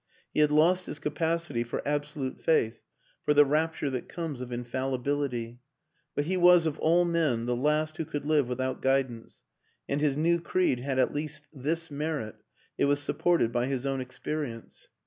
He 0.33 0.39
had 0.39 0.49
lost 0.49 0.87
his 0.87 0.97
capacity 0.97 1.63
for 1.63 1.87
absolute 1.87 2.39
faith, 2.41 2.85
for 3.23 3.35
the 3.35 3.45
rapture 3.45 3.91
that 3.91 4.09
comes 4.09 4.41
of 4.41 4.51
infallibility; 4.51 5.59
but 6.15 6.23
he 6.25 6.37
was 6.37 6.65
of 6.65 6.79
all 6.79 7.05
men 7.05 7.45
the 7.45 7.55
last 7.55 7.97
who 7.97 8.05
could 8.05 8.25
live 8.25 8.47
without 8.47 8.81
guidance, 8.81 9.43
and 9.87 10.01
his 10.01 10.17
new 10.17 10.41
creed 10.41 10.79
had 10.79 10.97
at 10.97 11.13
least 11.13 11.43
this 11.53 11.91
merit 11.91 12.33
it 12.79 12.85
was 12.85 12.99
supported 12.99 13.51
by 13.51 13.67
his 13.67 13.85
own 13.85 14.01
experience. 14.01 14.87